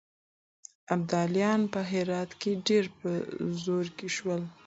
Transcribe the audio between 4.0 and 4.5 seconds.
شول.